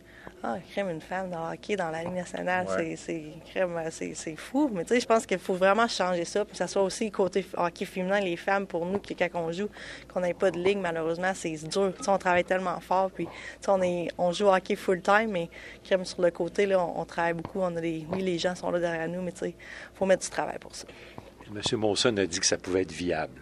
ah, 0.42 0.58
crème 0.72 0.90
une 0.90 1.02
femme 1.02 1.30
dans 1.30 1.50
le 1.50 1.54
hockey, 1.54 1.76
dans 1.76 1.90
la 1.90 2.02
Ligue 2.04 2.14
nationale, 2.14 2.66
c'est 2.96 3.34
c'est 4.16 4.36
fou. 4.38 4.70
Mais 4.74 4.86
tu 4.86 4.94
sais, 4.94 5.02
je 5.02 5.06
pense 5.06 5.26
qu'il 5.26 5.38
faut 5.38 5.56
vraiment 5.56 5.88
changer 5.88 6.24
ça. 6.24 6.46
Puis 6.46 6.54
que 6.54 6.58
ce 6.58 6.68
soit 6.68 6.82
aussi 6.82 7.12
côté 7.12 7.46
hockey 7.58 7.84
féminin, 7.84 8.22
les 8.22 8.38
femmes, 8.38 8.66
pour 8.66 8.86
nous, 8.86 9.00
quand 9.00 9.28
on 9.34 9.52
joue, 9.52 9.68
qu'on 10.08 10.22
n'ait 10.22 10.34
pas 10.34 10.50
de 10.50 10.58
ligue, 10.58 10.78
malheureusement, 10.78 11.34
c'est 11.36 11.52
dur. 11.68 11.94
sais, 12.00 12.10
on 12.10 12.18
travaille 12.18 12.46
tellement 12.46 12.80
fort. 12.80 13.12
Puis, 13.12 13.28
on, 13.68 13.82
est, 13.82 14.08
on 14.18 14.32
joue 14.32 14.46
au 14.46 14.54
hockey 14.54 14.78
full-time, 14.78 15.30
mais 15.30 15.50
crème 15.84 16.06
sur 16.06 16.22
le 16.22 16.32
côté, 16.32 16.66
là, 16.66 16.80
on, 16.84 17.04
travaille 17.04 17.34
beaucoup. 17.34 17.60
On 17.60 17.76
a 17.76 17.82
des, 17.82 18.06
oui, 18.10 18.22
les 18.22 18.38
gens 18.38 18.56
sont 18.56 18.72
là 18.72 18.80
derrière 18.80 19.10
nous, 19.10 19.22
mais 19.22 19.34
tu 19.34 19.40
sais, 19.40 19.50
il 19.50 19.98
faut 19.98 20.06
mettre 20.06 20.24
du 20.24 20.30
travail 20.30 20.58
pour 20.60 20.74
ça. 20.74 20.88
M. 21.54 21.80
Monson 21.80 22.16
a 22.16 22.26
dit 22.26 22.40
que 22.40 22.46
ça 22.46 22.58
pouvait 22.58 22.84
être 22.84 22.92
viable, 22.94 23.42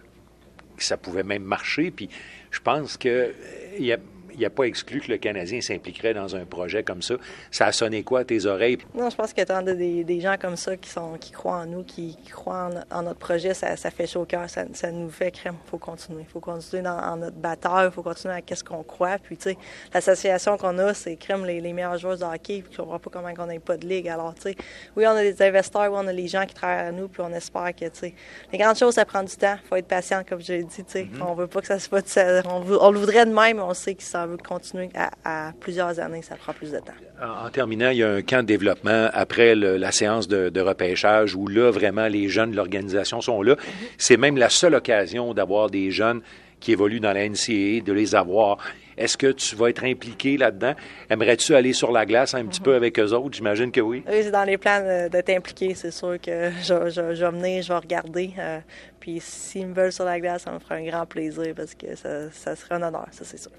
que 0.76 0.82
ça 0.82 0.96
pouvait 0.96 1.22
même 1.22 1.44
marcher. 1.44 1.92
Puis 1.92 2.08
je 2.50 2.60
pense 2.60 2.96
qu'il 2.96 3.10
euh, 3.10 3.32
y 3.78 3.92
a 3.92 3.98
il 4.38 4.44
a 4.44 4.50
pas 4.50 4.64
exclu 4.64 5.00
que 5.00 5.10
le 5.10 5.18
Canadien 5.18 5.60
s'impliquerait 5.60 6.14
dans 6.14 6.36
un 6.36 6.44
projet 6.44 6.82
comme 6.82 7.02
ça. 7.02 7.14
Ça 7.50 7.66
a 7.66 7.72
sonné 7.72 8.02
quoi 8.02 8.20
à 8.20 8.24
tes 8.24 8.46
oreilles? 8.46 8.78
Non, 8.94 9.10
je 9.10 9.16
pense 9.16 9.32
qu'il 9.32 9.44
y 9.46 9.52
a 9.52 9.62
des, 9.62 10.04
des 10.04 10.20
gens 10.20 10.36
comme 10.40 10.56
ça 10.56 10.76
qui, 10.76 10.88
sont, 10.88 11.14
qui 11.18 11.32
croient 11.32 11.58
en 11.58 11.66
nous, 11.66 11.82
qui, 11.82 12.16
croient 12.30 12.70
en, 12.90 13.02
notre 13.02 13.18
projet. 13.18 13.54
Ça, 13.54 13.76
fait 13.76 14.06
chaud 14.06 14.22
au 14.22 14.24
cœur, 14.24 14.48
ça, 14.48 14.64
nous 14.92 15.10
fait 15.10 15.30
crème. 15.30 15.56
Il 15.66 15.70
faut 15.70 15.78
continuer. 15.78 16.22
Il 16.22 16.30
faut 16.30 16.40
continuer 16.40 16.82
dans 16.82 17.16
notre 17.16 17.36
bataille, 17.36 17.88
il 17.88 17.92
faut 17.92 18.02
continuer 18.02 18.34
à 18.34 18.40
qu'est-ce 18.40 18.64
qu'on 18.64 18.82
croit. 18.82 19.18
Puis, 19.18 19.36
tu 19.36 19.50
sais, 19.50 19.58
l'association 19.92 20.56
qu'on 20.56 20.78
a, 20.78 20.94
c'est 20.94 21.16
crème 21.16 21.44
les, 21.44 21.60
meilleurs 21.72 21.98
joueurs 21.98 22.18
de 22.18 22.24
hockey. 22.24 22.62
Puis, 22.62 22.72
je 22.72 22.76
comprends 22.78 22.98
pas 22.98 23.10
comment 23.10 23.32
on 23.38 23.46
n'a 23.46 23.60
pas 23.60 23.76
de 23.76 23.86
ligue. 23.86 24.08
Alors, 24.08 24.34
tu 24.34 24.42
sais, 24.42 24.56
oui, 24.96 25.06
on 25.06 25.10
a 25.10 25.22
des 25.22 25.42
investisseurs, 25.42 25.90
oui, 25.90 25.98
on 26.00 26.06
a 26.06 26.12
les 26.12 26.28
gens 26.28 26.44
qui 26.46 26.54
travaillent 26.54 26.88
à 26.88 26.92
nous, 26.92 27.08
puis 27.08 27.22
on 27.24 27.32
espère 27.32 27.74
que, 27.74 27.86
tu 27.86 27.90
sais, 27.92 28.14
les 28.52 28.58
grandes 28.58 28.76
choses, 28.76 28.94
ça 28.94 29.04
prend 29.04 29.22
du 29.22 29.36
temps. 29.36 29.56
Il 29.64 29.68
faut 29.68 29.76
être 29.76 29.88
patient, 29.88 30.22
comme 30.28 30.40
j'ai 30.40 30.62
dit, 30.62 30.84
tu 30.84 30.84
sais. 30.86 31.02
Mm-hmm. 31.04 31.22
On 31.26 31.34
veut 31.34 31.46
pas 31.46 31.60
que 31.60 31.66
ça 31.66 31.78
se 31.78 31.88
fasse. 31.88 32.18
On, 32.46 32.62
on, 32.80 32.90
le 32.90 32.98
voudrait 32.98 33.26
de 33.26 33.32
même, 33.32 33.56
mais 33.56 33.62
on 33.62 33.74
sait 33.74 33.94
que 33.94 34.02
ça 34.02 34.27
veut 34.28 34.36
continuer 34.36 34.88
à, 35.24 35.52
plusieurs 35.60 35.98
années, 36.00 36.22
ça 36.22 36.36
prend 36.36 36.52
plus 36.52 36.72
de 36.72 36.78
temps. 36.78 36.92
En, 37.22 37.50
terminant, 37.50 37.90
il 37.90 37.98
y 37.98 38.02
a 38.02 38.10
un 38.10 38.22
camp 38.22 38.42
de 38.42 38.46
développement 38.46 39.08
après 39.12 39.54
la 39.54 39.92
séance 39.92 40.28
de, 40.28 40.60
repêchage 40.60 41.34
où 41.34 41.46
là, 41.46 41.70
vraiment, 41.70 42.08
les 42.08 42.28
jeunes 42.28 42.50
de 42.50 42.56
l'organisation 42.56 43.20
sont 43.20 43.42
là. 43.42 43.56
C'est 43.96 44.16
même 44.16 44.36
la 44.36 44.48
seule 44.48 44.74
occasion 44.74 45.34
d'avoir 45.34 45.70
des 45.70 45.90
jeunes 45.90 46.20
qui 46.60 46.72
évoluent 46.72 47.00
dans 47.00 47.12
la 47.12 47.28
NCAA, 47.28 47.82
de 47.84 47.92
les 47.92 48.14
avoir. 48.14 48.58
Est-ce 48.96 49.16
que 49.16 49.28
tu 49.28 49.54
vas 49.54 49.70
être 49.70 49.84
impliqué 49.84 50.36
là-dedans? 50.36 50.74
Aimerais-tu 51.08 51.54
aller 51.54 51.72
sur 51.72 51.92
la 51.92 52.04
glace 52.04 52.34
un 52.34 52.44
petit 52.46 52.60
peu 52.60 52.74
avec 52.74 52.98
eux 52.98 53.12
autres? 53.12 53.36
J'imagine 53.36 53.70
que 53.70 53.80
oui. 53.80 54.02
Oui, 54.08 54.22
c'est 54.22 54.32
dans 54.32 54.42
les 54.42 54.58
plans 54.58 55.08
d'être 55.08 55.30
impliqué. 55.30 55.74
C'est 55.74 55.92
sûr 55.92 56.20
que 56.20 56.50
je, 56.62 56.90
je, 56.90 57.14
je, 57.14 57.24
vais 57.24 57.30
venir, 57.30 57.62
je 57.62 57.68
vais 57.68 57.78
regarder. 57.78 58.32
Euh, 58.38 58.58
puis 58.98 59.20
s'ils 59.20 59.68
me 59.68 59.74
veulent 59.74 59.92
sur 59.92 60.04
la 60.04 60.18
glace, 60.18 60.42
ça 60.42 60.50
me 60.50 60.58
fera 60.58 60.74
un 60.74 60.84
grand 60.84 61.06
plaisir 61.06 61.54
parce 61.54 61.76
que 61.76 61.94
ça, 61.94 62.30
ça 62.32 62.56
serait 62.56 62.74
un 62.74 62.82
honneur, 62.82 63.06
ça 63.12 63.24
c'est 63.24 63.38
sûr. 63.38 63.52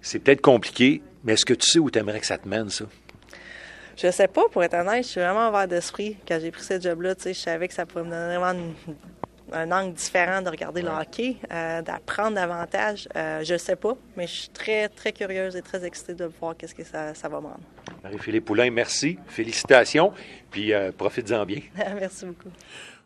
C'est 0.00 0.18
peut-être 0.18 0.40
compliqué, 0.40 1.02
mais 1.24 1.34
est-ce 1.34 1.44
que 1.44 1.54
tu 1.54 1.66
sais 1.68 1.78
où 1.78 1.90
tu 1.90 1.98
aimerais 1.98 2.20
que 2.20 2.26
ça 2.26 2.38
te 2.38 2.48
mène, 2.48 2.70
ça? 2.70 2.86
Je 3.96 4.10
sais 4.10 4.28
pas, 4.28 4.48
pour 4.50 4.62
être 4.64 4.74
honnête, 4.74 5.04
je 5.04 5.10
suis 5.10 5.20
vraiment 5.20 5.50
ouvert 5.50 5.68
d'esprit. 5.68 6.16
Quand 6.26 6.38
j'ai 6.40 6.50
pris 6.50 6.62
ce 6.62 6.80
job-là, 6.80 7.14
je 7.24 7.32
savais 7.32 7.68
que 7.68 7.74
ça 7.74 7.84
pourrait 7.84 8.04
me 8.04 8.10
donner 8.10 8.36
vraiment 8.36 8.72
un 9.52 9.72
angle 9.72 9.94
différent 9.94 10.42
de 10.42 10.48
regarder 10.48 10.82
le 10.82 10.88
hockey, 10.88 11.36
euh, 11.52 11.82
d'apprendre 11.82 12.36
davantage. 12.36 13.08
Euh, 13.16 13.42
je 13.44 13.56
sais 13.56 13.76
pas, 13.76 13.94
mais 14.16 14.26
je 14.26 14.32
suis 14.32 14.48
très, 14.48 14.88
très 14.88 15.12
curieuse 15.12 15.56
et 15.56 15.62
très 15.62 15.84
excitée 15.84 16.14
de 16.14 16.24
voir 16.24 16.56
qu'est-ce 16.56 16.74
que 16.74 16.84
ça, 16.84 17.14
ça 17.14 17.28
va 17.28 17.40
me 17.40 17.46
rendre. 17.46 17.60
Marie-Philippe 18.02 18.44
Poulain, 18.44 18.70
merci. 18.70 19.18
Félicitations. 19.26 20.12
Puis 20.50 20.72
euh, 20.72 20.92
profites-en 20.92 21.44
bien. 21.44 21.60
merci 21.98 22.26
beaucoup. 22.26 22.50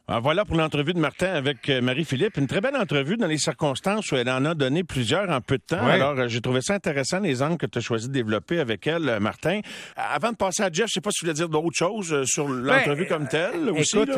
Ah, 0.06 0.20
voilà 0.20 0.44
pour 0.44 0.56
l'entrevue 0.56 0.92
de 0.92 0.98
Martin 0.98 1.32
avec 1.32 1.70
euh, 1.70 1.80
Marie-Philippe. 1.80 2.36
Une 2.36 2.46
très 2.46 2.60
belle 2.60 2.76
entrevue 2.76 3.16
dans 3.16 3.26
les 3.26 3.38
circonstances 3.38 4.12
où 4.12 4.16
elle 4.16 4.28
en 4.28 4.44
a 4.44 4.54
donné 4.54 4.84
plusieurs 4.84 5.30
en 5.30 5.40
peu 5.40 5.56
de 5.56 5.62
temps. 5.62 5.78
Alors, 5.78 6.18
euh, 6.18 6.28
j'ai 6.28 6.42
trouvé 6.42 6.60
ça 6.60 6.74
intéressant, 6.74 7.20
les 7.20 7.40
angles 7.40 7.56
que 7.56 7.64
tu 7.64 7.78
as 7.78 7.80
choisi 7.80 8.08
de 8.08 8.12
développer 8.12 8.60
avec 8.60 8.86
elle, 8.86 9.08
euh, 9.08 9.18
Martin. 9.18 9.62
Avant 9.96 10.30
de 10.30 10.36
passer 10.36 10.62
à 10.62 10.70
Jeff, 10.70 10.88
je 10.88 10.92
sais 10.92 11.00
pas 11.00 11.10
si 11.10 11.20
tu 11.20 11.24
voulais 11.24 11.34
dire 11.34 11.48
d'autres 11.48 11.74
choses 11.74 12.22
sur 12.26 12.46
ben, 12.46 12.54
l'entrevue 12.54 13.06
comme 13.06 13.28
telle. 13.28 13.70
écoute, 13.74 14.10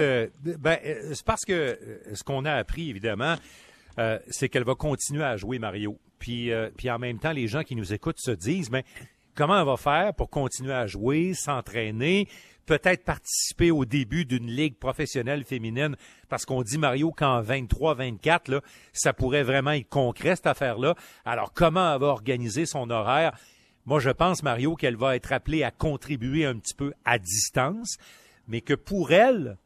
ben, 0.59 0.79
c'est 1.13 1.25
parce 1.25 1.45
que 1.45 1.79
ce 2.13 2.25
qu'on 2.25 2.45
a 2.47 2.55
appris, 2.55 2.91
évidemment, 2.91 3.37
c'est 4.29 4.49
qu'elle 4.49 4.65
va 4.65 4.75
continuer 4.75 5.23
à 5.23 5.37
jouer 5.37 5.61
Mario. 5.61 6.01
Puis, 6.19 6.51
puis 6.77 6.91
en 6.91 6.99
même 6.99 7.21
temps, 7.21 7.33
les 7.33 7.47
gens 7.47 7.63
qui 7.63 7.77
nous 7.77 7.93
écoutent 7.93 8.19
se 8.19 8.33
disent, 8.33 8.71
mais 8.71 8.85
comment 9.37 9.61
elle 9.61 9.67
va 9.67 9.77
faire 9.77 10.15
pour 10.15 10.31
continuer 10.31 10.73
à 10.73 10.87
jouer, 10.87 11.35
s'entraîner? 11.35 12.27
peut-être 12.67 13.05
participer 13.05 13.71
au 13.71 13.85
début 13.85 14.25
d'une 14.25 14.51
ligue 14.51 14.77
professionnelle 14.77 15.45
féminine? 15.45 15.97
Parce 16.29 16.45
qu'on 16.45 16.63
dit 16.63 16.79
Mario 16.79 17.13
qu'en 17.13 17.41
23-24 17.41 18.51
là, 18.51 18.61
ça 18.93 19.13
pourrait 19.13 19.45
vraiment 19.45 19.71
être 19.71 19.89
concret 19.89 20.37
cette 20.37 20.49
affaire-là. 20.49 20.95
Alors 21.25 21.53
comment 21.55 21.95
elle 21.95 22.01
va 22.01 22.09
organiser 22.09 22.67
son 22.67 22.91
horaire? 22.91 23.39
Moi 23.87 24.01
je 24.01 24.11
pense 24.11 24.43
Mario 24.43 24.75
qu'elle 24.75 24.97
va 24.97 25.17
être 25.17 25.33
appelée 25.33 25.63
à 25.63 25.71
contribuer 25.71 26.45
un 26.45 26.59
petit 26.59 26.75
peu 26.75 26.93
à 27.05 27.19
distance, 27.19 27.97
mais 28.49 28.61
que 28.61 28.75
pour 28.75 29.13
elle 29.13 29.57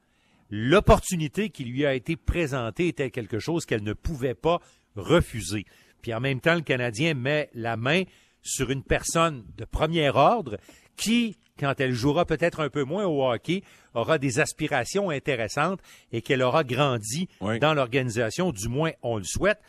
l'opportunité 0.50 1.50
qui 1.50 1.64
lui 1.64 1.86
a 1.86 1.94
été 1.94 2.16
présentée 2.16 2.88
était 2.88 3.10
quelque 3.10 3.38
chose 3.38 3.64
qu'elle 3.64 3.84
ne 3.84 3.92
pouvait 3.92 4.34
pas 4.34 4.60
refuser. 4.96 5.64
Puis 6.02 6.12
en 6.12 6.20
même 6.20 6.40
temps 6.40 6.54
le 6.54 6.60
Canadien 6.60 7.14
met 7.14 7.50
la 7.54 7.76
main 7.76 8.02
sur 8.42 8.70
une 8.70 8.82
personne 8.82 9.44
de 9.56 9.64
premier 9.64 10.10
ordre 10.10 10.58
qui 10.96 11.36
quand 11.60 11.78
elle 11.78 11.92
jouera 11.92 12.24
peut-être 12.24 12.60
un 12.60 12.70
peu 12.70 12.84
moins 12.84 13.04
au 13.04 13.30
hockey, 13.30 13.62
aura 13.92 14.16
des 14.16 14.40
aspirations 14.40 15.10
intéressantes 15.10 15.80
et 16.10 16.22
qu'elle 16.22 16.42
aura 16.42 16.64
grandi 16.64 17.28
dans 17.60 17.74
l'organisation, 17.74 18.50
du 18.50 18.68
moins 18.68 18.92
on 19.02 19.18
le 19.18 19.24
souhaite. 19.24 19.60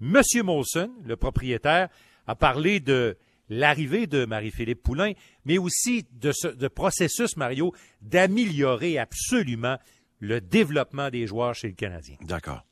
Monsieur 0.00 0.42
Molson, 0.42 0.90
le 1.04 1.16
propriétaire, 1.16 1.88
a 2.26 2.34
parlé 2.34 2.80
de 2.80 3.16
l'arrivée 3.50 4.06
de 4.06 4.24
Marie-Philippe 4.24 4.82
Poulain, 4.82 5.12
mais 5.44 5.58
aussi 5.58 6.06
de 6.12 6.32
ce 6.32 6.48
de 6.48 6.68
processus, 6.68 7.36
Mario, 7.36 7.74
d'améliorer 8.00 8.98
absolument 8.98 9.76
le 10.20 10.40
développement 10.40 11.10
des 11.10 11.26
joueurs 11.26 11.54
chez 11.54 11.68
le 11.68 11.74
Canadien. 11.74 12.16
D'accord. 12.22 12.64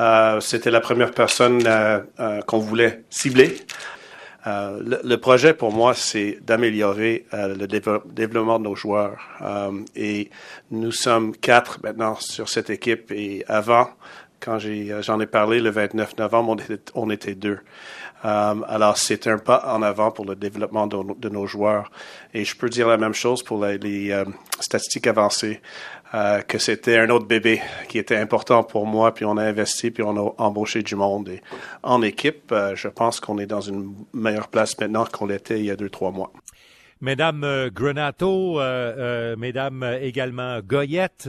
Euh, 0.00 0.40
C'était 0.40 0.70
la 0.70 0.80
première 0.80 1.12
personne 1.12 1.66
euh, 1.66 2.00
euh, 2.18 2.40
qu'on 2.42 2.58
voulait 2.58 3.04
cibler. 3.10 3.58
Euh, 4.46 4.98
le, 5.02 5.16
projet 5.16 5.54
pour 5.54 5.72
moi, 5.72 5.94
c'est 5.94 6.38
d'améliorer 6.42 7.26
euh, 7.32 7.54
le 7.54 7.66
développement 7.66 8.58
de 8.58 8.64
nos 8.64 8.74
joueurs. 8.74 9.18
et 9.96 10.30
nous 10.70 10.92
sommes 10.92 11.34
quatre 11.36 11.82
maintenant 11.82 12.14
sur 12.16 12.48
cette 12.48 12.70
équipe. 12.70 13.10
Et 13.10 13.44
avant, 13.48 13.88
quand 14.40 14.58
j'en 15.00 15.20
ai, 15.20 15.26
parlé 15.26 15.60
le 15.60 15.70
29 15.70 16.18
novembre, 16.18 16.56
on 16.94 17.10
était 17.10 17.34
deux. 17.34 17.58
Alors, 18.24 18.96
c'est 18.96 19.26
un 19.26 19.38
pas 19.38 19.64
en 19.66 19.82
avant 19.82 20.10
pour 20.10 20.24
le 20.24 20.34
développement 20.34 20.86
de, 20.86 20.96
de, 21.18 21.28
nos 21.28 21.46
joueurs. 21.46 21.90
Et 22.32 22.44
je 22.44 22.56
peux 22.56 22.68
dire 22.68 22.88
la 22.88 22.96
même 22.96 23.14
chose 23.14 23.42
pour 23.42 23.64
les, 23.64 23.78
les 23.78 24.24
statistiques 24.60 25.06
avancées. 25.06 25.60
Euh, 26.14 26.42
que 26.42 26.58
c'était 26.58 26.96
un 26.98 27.10
autre 27.10 27.26
bébé 27.26 27.60
qui 27.88 27.98
était 27.98 28.16
important 28.16 28.62
pour 28.62 28.86
moi, 28.86 29.12
puis 29.12 29.24
on 29.24 29.36
a 29.36 29.42
investi, 29.42 29.90
puis 29.90 30.04
on 30.04 30.16
a 30.16 30.34
embauché 30.38 30.80
du 30.82 30.94
monde. 30.94 31.28
Et 31.28 31.42
en 31.82 32.02
équipe, 32.02 32.52
euh, 32.52 32.76
je 32.76 32.86
pense 32.86 33.18
qu'on 33.18 33.38
est 33.38 33.46
dans 33.46 33.62
une 33.62 33.92
meilleure 34.12 34.46
place 34.46 34.78
maintenant 34.78 35.06
qu'on 35.06 35.26
l'était 35.26 35.58
il 35.58 35.64
y 35.64 35.72
a 35.72 35.76
deux, 35.76 35.90
trois 35.90 36.12
mois. 36.12 36.32
Mesdames 37.00 37.44
euh, 37.44 37.70
Grenato, 37.70 38.60
Mesdames 39.36 39.98
également 40.00 40.60
Goyette, 40.60 41.28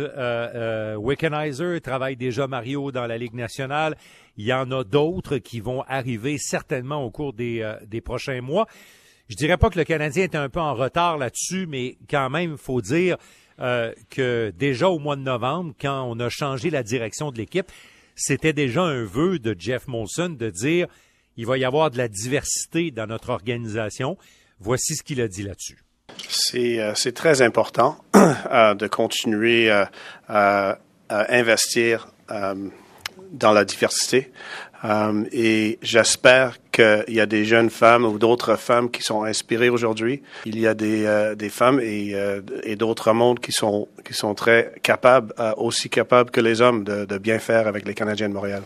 Wickenheiser 0.97 1.81
travaille 1.81 2.15
déjà 2.15 2.47
Mario 2.47 2.91
dans 2.91 3.07
la 3.07 3.17
Ligue 3.17 3.33
nationale. 3.33 3.95
Il 4.37 4.45
y 4.45 4.53
en 4.53 4.71
a 4.71 4.83
d'autres 4.83 5.37
qui 5.37 5.59
vont 5.59 5.83
arriver 5.87 6.37
certainement 6.37 7.03
au 7.03 7.09
cours 7.09 7.33
des, 7.33 7.75
des 7.87 8.01
prochains 8.01 8.41
mois. 8.41 8.67
Je 9.27 9.35
dirais 9.35 9.57
pas 9.57 9.69
que 9.69 9.79
le 9.79 9.85
Canadien 9.85 10.23
est 10.23 10.35
un 10.35 10.49
peu 10.49 10.59
en 10.59 10.75
retard 10.75 11.17
là-dessus, 11.17 11.65
mais 11.67 11.97
quand 12.09 12.29
même, 12.29 12.57
faut 12.57 12.81
dire 12.81 13.17
euh, 13.59 13.93
que 14.09 14.53
déjà 14.55 14.89
au 14.89 14.99
mois 14.99 15.15
de 15.15 15.21
novembre, 15.21 15.73
quand 15.79 16.03
on 16.03 16.19
a 16.19 16.29
changé 16.29 16.69
la 16.69 16.83
direction 16.83 17.31
de 17.31 17.37
l'équipe, 17.37 17.71
c'était 18.13 18.53
déjà 18.53 18.83
un 18.83 19.05
vœu 19.05 19.39
de 19.39 19.55
Jeff 19.57 19.87
Molson 19.87 20.29
de 20.29 20.49
dire 20.49 20.87
il 21.37 21.45
va 21.45 21.57
y 21.57 21.65
avoir 21.65 21.89
de 21.89 21.97
la 21.97 22.07
diversité 22.07 22.91
dans 22.91 23.07
notre 23.07 23.29
organisation. 23.29 24.17
Voici 24.59 24.95
ce 24.95 25.03
qu'il 25.03 25.21
a 25.21 25.27
dit 25.27 25.43
là-dessus. 25.43 25.83
C'est 26.29 26.79
euh, 26.79 26.93
très 27.13 27.41
important 27.41 27.97
euh, 28.15 28.73
de 28.73 28.87
continuer 28.87 29.69
euh, 29.69 29.85
à 30.27 30.77
investir 31.09 32.07
dans 33.31 33.51
la 33.51 33.65
diversité. 33.65 34.31
Et 35.31 35.79
j'espère 35.81 36.57
qu'il 36.71 37.03
y 37.09 37.19
a 37.19 37.25
des 37.25 37.45
jeunes 37.45 37.69
femmes 37.69 38.05
ou 38.05 38.17
d'autres 38.19 38.55
femmes 38.55 38.91
qui 38.91 39.01
sont 39.01 39.23
inspirées 39.23 39.69
aujourd'hui. 39.69 40.21
Il 40.45 40.59
y 40.59 40.67
a 40.67 40.73
des, 40.73 41.05
euh, 41.05 41.35
des 41.35 41.49
femmes 41.49 41.79
et, 41.79 42.13
euh, 42.13 42.41
et 42.63 42.75
d'autres 42.75 43.13
mondes 43.13 43.39
qui 43.39 43.51
sont, 43.51 43.87
qui 44.03 44.13
sont 44.13 44.35
très 44.35 44.73
capables, 44.83 45.33
aussi 45.57 45.89
capables 45.89 46.31
que 46.31 46.41
les 46.41 46.61
hommes 46.61 46.83
de, 46.83 47.05
de, 47.05 47.17
bien 47.17 47.39
faire 47.39 47.67
avec 47.67 47.85
les 47.87 47.93
Canadiens 47.93 48.29
de 48.29 48.33
Montréal. 48.33 48.63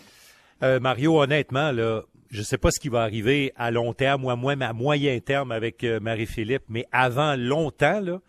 Mario, 0.62 1.22
honnêtement, 1.22 1.72
là, 1.72 2.01
je 2.29 2.39
ne 2.39 2.43
sais 2.43 2.57
pas 2.57 2.71
ce 2.71 2.79
qui 2.79 2.89
va 2.89 3.01
arriver 3.01 3.51
à 3.55 3.71
long 3.71 3.93
terme 3.93 4.25
ou 4.25 4.29
à, 4.29 4.33
à 4.33 4.74
moyen 4.74 5.19
terme 5.19 5.51
avec 5.51 5.83
Marie-Philippe, 5.83 6.63
mais 6.69 6.86
avant 6.91 7.36
longtemps, 7.36 8.21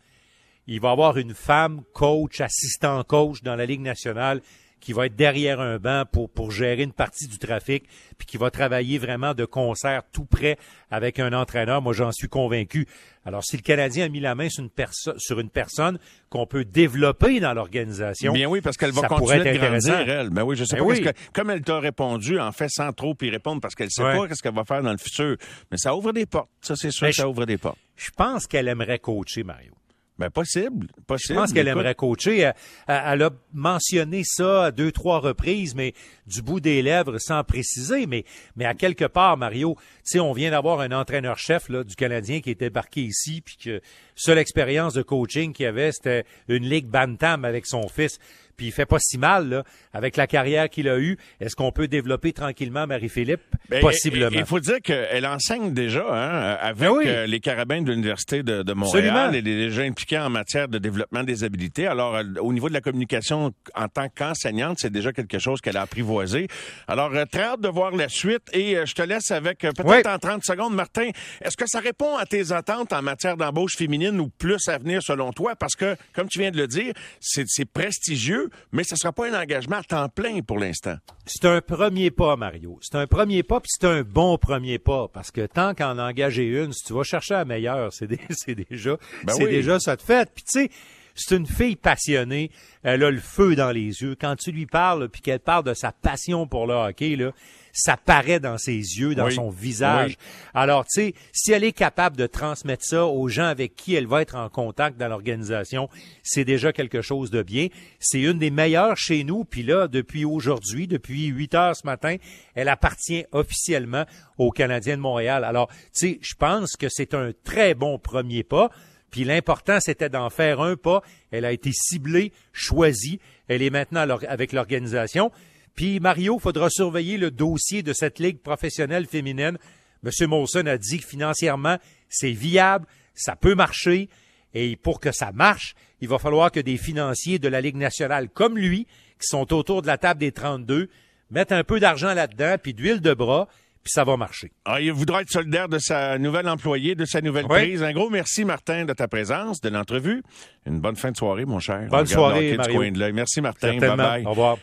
il 0.67 0.81
va 0.81 0.89
y 0.89 0.93
avoir 0.93 1.19
une 1.19 1.35
femme 1.35 1.83
coach, 1.93 2.41
assistant 2.41 3.03
coach 3.05 3.43
dans 3.43 3.57
la 3.57 3.67
Ligue 3.67 3.81
nationale 3.81 4.41
qui 4.81 4.93
va 4.93 5.07
être 5.07 5.17
derrière 5.17 5.61
un 5.61 5.79
banc 5.79 6.05
pour, 6.11 6.31
pour 6.31 6.51
gérer 6.51 6.83
une 6.83 6.93
partie 6.93 7.29
du 7.29 7.39
trafic, 7.39 7.85
puis 8.19 8.27
qui 8.27 8.37
va 8.37 8.51
travailler 8.51 8.99
vraiment 8.99 9.35
de 9.35 9.45
concert 9.45 10.03
tout 10.13 10.25
près 10.25 10.57
avec 10.91 11.19
un 11.19 11.33
entraîneur. 11.33 11.83
Moi, 11.83 11.93
j'en 11.93 12.13
suis 12.13 12.29
convaincu. 12.29 12.87
Alors, 13.25 13.45
si 13.45 13.57
le 13.57 13.63
Canadien 13.63 14.07
a 14.07 14.09
mis 14.09 14.21
la 14.21 14.35
main 14.35 14.49
sur 14.49 14.63
une, 14.63 14.71
perso 14.71 15.13
sur 15.19 15.41
une 15.41 15.51
personne 15.51 15.99
qu'on 16.31 16.47
peut 16.47 16.65
développer 16.65 17.39
dans 17.39 17.53
l'organisation, 17.53 18.33
bien 18.33 18.49
oui, 18.49 18.63
parce 18.63 18.79
qu'elle 18.79 18.93
va 18.93 19.07
continuer 19.09 19.53
de 19.53 19.59
grandir, 19.59 20.09
elle. 20.09 20.31
Ben 20.31 20.43
oui, 20.43 20.57
je 20.57 20.65
sais 20.65 20.77
ben 20.77 20.87
pas. 20.87 21.13
Que, 21.13 21.19
comme 21.33 21.51
elle 21.51 21.63
t'a 21.63 21.79
répondu, 21.79 22.41
en 22.41 22.53
fait, 22.53 22.71
sans 22.71 22.93
trop 22.93 23.15
y 23.21 23.31
répondre, 23.31 23.61
parce 23.61 23.75
qu'elle 23.75 23.91
sait 23.91 24.03
pas 24.03 24.27
ce 24.35 24.43
qu'elle 24.43 24.55
va 24.55 24.65
faire 24.65 24.83
dans 24.83 24.93
le 24.93 24.99
futur. 24.99 25.37
Mais 25.71 25.77
ça 25.77 25.95
ouvre 25.95 26.13
des 26.13 26.27
portes. 26.27 26.49
Ça, 26.63 26.77
c'est 26.77 26.91
sûr, 26.91 27.13
ça 27.13 27.29
ouvre 27.29 27.45
des 27.45 27.59
portes. 27.59 27.79
Je 27.97 28.11
pense 28.17 28.47
qu'elle 28.47 28.69
aimerait 28.69 28.99
coacher, 28.99 29.45
Mario. 29.45 29.73
Ben, 30.21 30.29
possible, 30.29 30.89
possible. 31.07 31.35
Je 31.35 31.41
pense 31.41 31.53
qu'elle 31.55 31.67
aimerait 31.67 31.95
coacher. 31.95 32.41
Elle, 32.41 32.55
elle, 32.87 33.23
a 33.23 33.31
mentionné 33.55 34.21
ça 34.23 34.67
à 34.67 34.71
deux, 34.71 34.93
trois 34.93 35.19
reprises, 35.19 35.75
mais 35.75 35.95
du 36.27 36.43
bout 36.43 36.61
des 36.61 36.83
lèvres, 36.83 37.17
sans 37.17 37.43
préciser. 37.43 38.07
Mais, 38.07 38.25
mais 38.55 38.67
à 38.67 38.75
quelque 38.75 39.07
part, 39.07 39.39
Mario, 39.39 39.77
tu 39.79 39.85
sais, 40.05 40.21
on 40.21 40.35
vient 40.35 40.51
d'avoir 40.51 40.81
un 40.81 40.93
entraîneur-chef 40.93 41.71
du 41.71 41.97
Canadien 41.97 42.43
qui 42.43 42.51
est 42.51 42.61
débarqué 42.61 43.01
ici, 43.01 43.41
puis 43.41 43.57
que 43.57 43.81
seule 44.15 44.37
expérience 44.37 44.93
de 44.93 45.01
coaching 45.01 45.55
qu'il 45.55 45.65
avait, 45.65 45.91
c'était 45.91 46.25
une 46.49 46.69
ligue 46.69 46.87
bantam 46.87 47.47
avec 47.47 47.65
son 47.65 47.89
fils 47.89 48.19
puis 48.61 48.67
il 48.67 48.73
fait 48.73 48.85
pas 48.85 48.99
si 49.01 49.17
mal 49.17 49.49
là, 49.49 49.65
avec 49.95 50.19
la 50.19 50.27
carrière 50.27 50.69
qu'il 50.69 50.87
a 50.91 50.99
eue. 50.99 51.17
Est-ce 51.41 51.57
qu'on 51.57 51.73
peut 51.73 51.89
développer 51.89 52.35
tranquillement 52.35 52.87
Marie-Philippe? 52.87 53.41
Ben, 53.71 53.81
Possiblement. 53.81 54.37
Il 54.39 54.45
faut 54.45 54.61
dire 54.61 54.83
qu'elle 54.85 55.25
enseigne 55.25 55.73
déjà 55.73 56.05
hein, 56.07 56.59
avec 56.61 56.79
ben 56.79 57.07
euh, 57.07 57.27
les 57.27 57.41
carabins 57.41 57.81
de 57.81 57.91
l'université 57.91 58.43
de, 58.43 58.63
de, 58.63 58.73
Montréal. 58.75 59.31
Elle 59.31 59.37
est 59.37 59.43
déjà 59.69 59.81
impliquée 59.81 60.19
en 60.19 60.29
matière 60.29 60.69
de 60.69 60.77
développement 60.77 61.23
des 61.23 61.43
habilités. 61.43 61.87
Alors 61.87 62.17
euh, 62.17 62.23
au 62.41 62.53
niveau 62.53 62.69
de 62.69 62.75
la 62.75 62.83
communication 62.83 63.55
en 63.75 63.89
tant 63.89 64.11
qu'enseignante, 64.11 64.77
c'est 64.79 64.93
déjà 64.93 65.15
quelque 65.15 65.39
chose 65.39 65.63
qu'elle 65.63 65.79
a 65.79 65.83
apprivoisé. 65.83 66.47
Alors 66.87 67.15
euh, 67.15 67.25
très 67.25 67.45
hâte 67.45 67.63
de 67.63 67.69
voir 67.69 67.93
la 67.93 68.11
suite 68.11 68.43
et 68.53 68.77
je 68.85 68.93
te 68.93 69.01
laisse 69.01 69.31
avec 69.31 69.61
peut-être 69.61 70.11
en 70.11 70.19
30 70.19 70.45
secondes, 70.45 70.75
Martin. 70.75 71.09
Est-ce 71.41 71.57
que 71.57 71.65
ça 71.67 71.81
répond 71.81 72.19
à 72.19 72.27
tes 72.27 72.53
attentes 72.53 72.93
en 72.93 73.01
matière 73.01 73.39
d'embauche 73.39 73.79
féminine 73.79 74.21
ou 74.21 74.29
plus 74.29 74.69
à 74.69 74.77
venir 74.77 75.03
selon 75.03 75.33
toi? 75.33 75.57
Parce 75.57 75.77
que 75.77 75.97
comme 76.13 76.29
tu 76.29 76.41
viens 76.41 76.51
de 76.51 76.59
le 76.59 76.67
dire, 76.67 76.93
c'est 77.21 77.65
prestigieux 77.65 78.50
mais 78.73 78.85
ce 78.85 78.95
ne 78.95 78.99
sera 78.99 79.13
pas 79.13 79.29
un 79.29 79.41
engagement 79.41 79.77
à 79.77 79.83
temps 79.83 80.09
plein 80.09 80.41
pour 80.41 80.59
l'instant. 80.59 80.97
C'est 81.27 81.47
un 81.47 81.61
premier 81.61 82.11
pas, 82.11 82.37
Mario. 82.37 82.79
C'est 82.83 82.97
un 82.97 83.07
premier 83.07 83.43
pas, 83.43 83.61
puis 83.61 83.71
c'est 83.73 83.87
un 83.87 84.03
bon 84.03 84.39
premier 84.39 84.79
pas, 84.79 85.09
parce 85.13 85.31
que 85.31 85.47
tant 85.47 85.75
qu'en 85.75 85.99
engager 85.99 86.47
une, 86.47 86.73
si 86.73 86.85
tu 86.85 86.93
vas 86.93 87.03
chercher 87.03 87.35
la 87.35 87.45
meilleure, 87.45 87.93
c'est 87.93 88.07
déjà, 88.71 88.97
ben 89.25 89.33
c'est 89.33 89.47
déjà 89.47 89.79
ça 89.79 89.97
de 89.97 90.03
fait. 90.03 90.31
Puis 90.35 90.45
tu 90.45 90.61
sais, 90.63 90.71
c'est 91.15 91.37
une 91.37 91.47
fille 91.47 91.77
passionnée. 91.77 92.51
Elle 92.83 93.05
a 93.05 93.11
le 93.11 93.21
feu 93.21 93.55
dans 93.55 93.71
les 93.71 94.03
yeux. 94.03 94.17
Quand 94.21 94.37
tu 94.37 94.53
lui 94.53 94.67
parles, 94.67 95.09
puis 95.09 95.23
qu'elle 95.23 95.41
parle 95.41 95.65
de 95.65 95.75
sa 95.75 95.93
passion 95.93 96.47
pour 96.47 96.67
le 96.67 96.75
hockey, 96.75 97.17
là, 97.17 97.33
ça 97.73 97.97
paraît 97.97 98.41
dans 98.41 98.59
ses 98.59 98.73
yeux, 98.73 99.15
dans 99.15 99.31
son 99.31 99.51
visage. 99.51 100.17
Alors, 100.55 100.85
tu 100.85 101.01
sais, 101.01 101.15
si 101.33 101.53
elle 101.53 101.65
est 101.65 101.73
capable 101.73 102.17
de 102.17 102.27
transmettre 102.27 102.85
ça 102.85 103.07
aux 103.07 103.29
gens 103.29 103.47
avec 103.47 103.75
qui 103.75 103.95
elle 103.95 104.07
va 104.07 104.23
être 104.23 104.35
en 104.37 104.49
contact 104.49 104.99
dans 104.99 105.09
l'organisation, 105.09 105.89
c'est 106.23 106.45
déjà 106.45 106.73
quelque 106.73 107.03
chose 107.03 107.31
de 107.31 107.43
bien. 107.43 107.69
C'est 107.99 108.21
une 108.21 108.39
des 108.39 108.51
meilleures 108.51 108.97
chez 108.97 109.25
nous. 109.25 109.45
Puis 109.45 109.63
là, 109.63 109.89
depuis 109.89 110.25
aujourd'hui, 110.25 110.87
depuis 110.87 111.27
8 111.27 111.55
heures 111.55 111.77
ce 111.77 111.87
matin, 111.87 112.17
elle 112.55 112.69
appartient 112.69 113.25
officiellement 113.33 114.05
aux 114.39 114.51
Canadiens 114.51 114.97
de 114.97 115.03
Montréal. 115.03 115.45
Alors, 115.45 115.69
tu 115.69 115.77
sais, 115.93 116.19
je 116.23 116.35
pense 116.35 116.77
que 116.77 116.89
c'est 116.89 117.15
un 117.15 117.33
très 117.45 117.75
bon 117.75 117.99
premier 117.99 118.43
pas. 118.43 118.71
Puis 119.11 119.25
l'important, 119.25 119.79
c'était 119.81 120.09
d'en 120.09 120.31
faire 120.31 120.61
un 120.61 120.77
pas. 120.77 121.03
Elle 121.31 121.45
a 121.45 121.53
été 121.53 121.71
ciblée, 121.73 122.33
choisie. 122.53 123.19
Elle 123.49 123.63
est 123.63 123.71
maintenant 123.71 124.07
avec 124.29 124.53
l'organisation. 124.53 125.33
Puis 125.75 126.01
Mario, 126.01 126.39
faudra 126.39 126.69
surveiller 126.71 127.17
le 127.17 127.31
dossier 127.31 127.83
de 127.83 127.93
cette 127.93 128.19
ligue 128.19 128.41
professionnelle 128.41 129.07
féminine. 129.07 129.59
Monsieur 130.03 130.27
Molson 130.27 130.67
a 130.67 130.79
dit 130.79 130.99
que 130.99 131.07
financièrement, 131.07 131.79
c'est 132.09 132.33
viable, 132.33 132.87
ça 133.15 133.37
peut 133.37 133.55
marcher. 133.55 134.09
Et 134.55 134.77
pour 134.77 135.01
que 135.01 135.13
ça 135.13 135.31
marche, 135.33 135.75
il 136.01 136.09
va 136.09 136.19
falloir 136.19 136.51
que 136.51 136.61
des 136.61 136.77
financiers 136.77 137.39
de 137.39 137.49
la 137.49 137.61
Ligue 137.61 137.77
nationale 137.77 138.29
comme 138.29 138.59
lui, 138.59 138.87
qui 139.21 139.27
sont 139.27 139.53
autour 139.53 139.83
de 139.83 139.87
la 139.87 139.99
table 139.99 140.21
des 140.21 140.33
32, 140.33 140.89
mettent 141.31 141.53
un 141.53 141.65
peu 141.65 141.79
d'argent 141.79 142.15
là-dedans, 142.15 142.57
puis 142.61 142.75
d'huile 142.75 143.01
de 143.01 143.15
bras, 143.15 143.49
puis 143.83 143.93
ça 143.93 144.05
va 144.05 144.17
marcher. 144.17 144.53
Ah, 144.65 144.81
il 144.81 144.93
voudra 144.93 145.23
être 145.23 145.31
solidaire 145.31 145.69
de 145.69 145.79
sa 145.79 146.19
nouvelle 146.19 146.49
employée, 146.49 146.95
de 146.95 147.05
sa 147.05 147.21
nouvelle 147.21 147.47
prise. 147.47 147.83
Un 147.83 147.93
gros 147.93 148.11
merci, 148.11 148.45
Martin, 148.45 148.85
de 148.85 148.93
ta 148.93 149.09
présence, 149.09 149.61
de 149.61 149.69
l'entrevue. 149.69 150.23
Une 150.67 150.81
bonne 150.81 150.97
fin 150.97 151.11
de 151.13 151.17
soirée, 151.17 151.45
mon 151.45 151.61
cher. 151.61 151.87
Bonne 151.89 152.07
soirée, 152.07 152.57
Mario. 152.57 152.83
Merci, 153.13 153.41
Martin. 153.41 153.79
Bye-bye. 153.79 154.27
Au 154.27 154.31
revoir. 154.31 154.59